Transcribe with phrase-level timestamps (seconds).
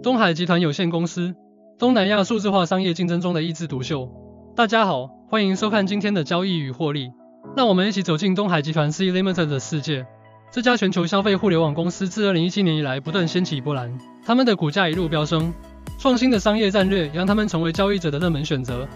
[0.00, 1.34] 东海集团有限公司，
[1.76, 4.08] 东南亚数字化商业竞争中的一枝独秀。
[4.54, 7.10] 大家好，欢迎收看今天的交易与获利。
[7.56, 10.06] 让我们一起走进东海集团 C Limited 的世界。
[10.52, 15.52] 这家全球消费互联网公司自2017年以来不断掀起波澜，他们的股价一路飙升，
[15.98, 18.86] 创新的商业战略让他们成为交易者的热门选择。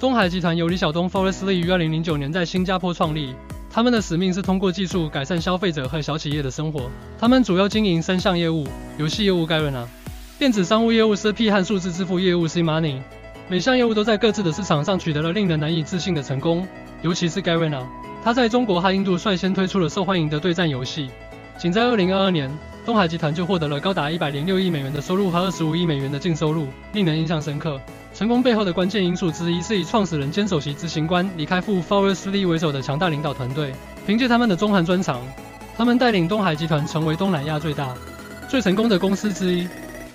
[0.00, 3.32] 东海集团由李晓东 Forest Lee 于2009年在新加坡创立。
[3.70, 6.90] 他们的使命是通过技术改善消费者和小企业的生活。
[7.18, 8.66] 他们主要经营三项业务：
[8.98, 9.84] 游戏业务 Garena、
[10.38, 13.00] 电子商务业务 CP 和数字支付业务 C Money。
[13.48, 16.64] 每项业务都在各自的市场上取得了令人难以置信的成功。
[17.02, 17.82] 尤其是 Garena，
[18.22, 21.10] 它在中国和印度率先推出了受欢迎的对战游戏。
[21.58, 27.80] 仅在2022年，东海集团就获得了高达106亿美元的收入和25亿美元的净收入，令人印象深刻。
[28.14, 33.72] 成功背后的关键因素之一是以创始人兼首席执行官李开复 Forrest Lee 为首的强大领导团队。
[34.06, 35.20] 凭借他们的中韩专长，
[35.76, 37.92] 他们带领东海集团成为东南亚最大、
[38.48, 39.66] 最成功的公司之一。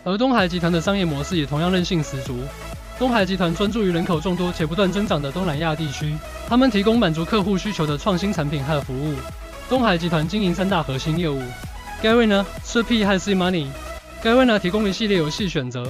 [0.06, 2.40] 而东海集团的商业模式也同样韧性十足。
[3.00, 6.14] 东海集团专注于人口众多且不断增长的东南亚地区，
[6.48, 9.16] 他们提供满足客户需求的创新产品和服务。
[9.70, 11.42] 东海集团经营三大核心业务
[12.04, 13.68] ：Garena、Shopee 和 C Money。
[14.22, 15.88] Garena 提供一系列游戏选择。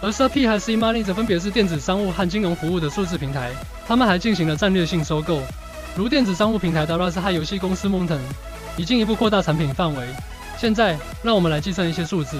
[0.00, 3.50] 而 Shopee 和 C Money 则分别是电子商务和金融服务的数字平台，
[3.88, 5.42] 他们还进行了战略性收购，
[5.96, 8.20] 如电子商务平台 Daraz 和游戏公司 Mountain，
[8.76, 10.06] 以进一步扩大产品范围。
[10.56, 12.36] 现在，让我们来计算一些数字。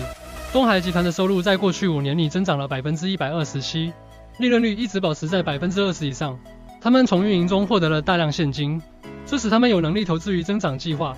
[0.51, 3.93] 东海集团的收入在过去五年里增长了百分之一百二十七，
[4.39, 6.39] 利润率一直保持在百分之二十以上。
[6.81, 8.81] 他们从运营中获得了大量现金，
[9.27, 11.15] 这使他们有能力投资于增长计划。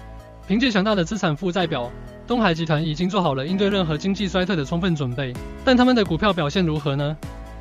[0.49, 1.89] 凭借强大的资产负债表。
[2.27, 5.33] 东海集团已经做好了应对任何经济衰退的充分准备，
[5.65, 7.17] 但他们的股票表现如何呢？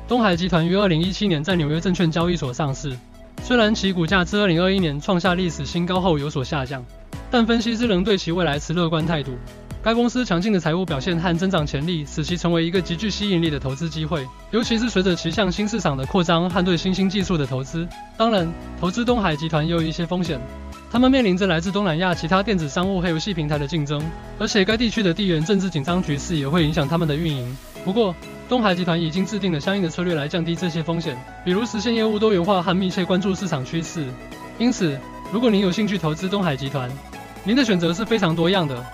[0.08, 2.96] 东海集团于二零一七年在纽约证券交易所上市，
[3.42, 6.84] 虽然其股价自二零二一年创下历史新高后有所下降，
[7.30, 9.32] 但分析师仍对其未来持乐观态度。
[9.82, 17.88] 该公司强劲的财务表现和增长潜力，使其成为一个极具吸引力的投资机会，尤其是随着其向新市场的扩张和对新兴技术的投资。
[18.14, 18.46] 当然，
[18.78, 20.38] 投资东海集团也有一些风险。
[20.92, 24.02] 他们面临着来自东南亚其他电子商务和游戏平台的竞争，
[24.38, 27.56] 而且该地区的地缘政治紧张局势也会影响他们的运营。
[27.82, 28.14] 不过，
[28.50, 34.04] 东海集团已经制定了相应的策略来降低这些风险，比如实现业务多元化和密切关注市场趋势。
[34.58, 34.98] 因此，
[35.32, 36.90] 如果您有兴趣投资东海集团，
[37.44, 38.84] 您的选择是非常多样的。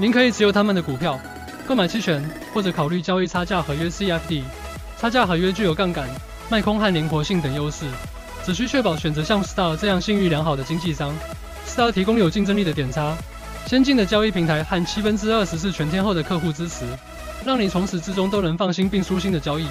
[0.00, 1.20] 您可以持有他们的股票，
[1.68, 4.42] 购买期权，或者考虑交易差价合约 （CFD）。
[4.98, 6.08] 差价合约具有杠杆、
[6.48, 7.84] 卖空和灵活性等优势。
[8.42, 11.14] 只需确保选择像 Star 这样信誉良好的经纪商
[11.66, 13.14] ，Star 提供有竞争力的点差、
[13.66, 16.86] 先进的交易平台和七分之二十四全天候的客户支持，
[17.44, 19.66] 让你从始至终都能放心并舒心的交易。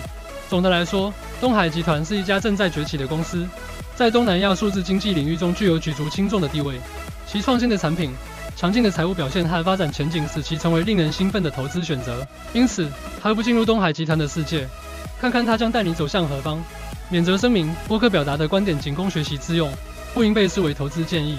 [0.48, 1.12] 总的来说，
[1.42, 3.48] 东海集团是一家正在崛起的公司，
[3.96, 6.80] 在东南亚数字经济领域中具有举足轻重的地位。
[7.26, 8.12] 其创新的产品、
[8.60, 12.28] 强劲的财务表现和发展前景，使其成为令人兴奋的投资选择。
[12.52, 14.68] 因此，何不进入东海集团的世界，
[15.18, 16.62] 看看它将带你走向何方？
[17.08, 19.72] 免责声明：播客表达的观点仅供学习之用，
[20.14, 21.38] 不应被视为投资建议。